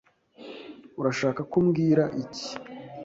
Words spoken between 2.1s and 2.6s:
iki?